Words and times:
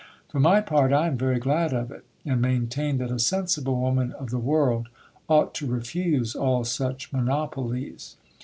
For 0.29 0.39
my 0.39 0.61
part, 0.61 0.91
I 0.91 1.05
am 1.05 1.15
very 1.15 1.37
glad 1.37 1.73
of 1.73 1.91
it 1.91 2.03
^ 2.27 2.31
and 2.31 2.41
maintain 2.41 2.97
that 2.97 3.11
a 3.11 3.19
sensible 3.19 3.75
woman 3.79 4.13
of 4.13 4.31
the 4.31 4.39
world 4.39 4.87
ought 5.29 5.53
to 5.53 5.67
refuse 5.67 6.33
all 6.33 6.63
such 6.63 7.13
monopolies. 7.13 8.15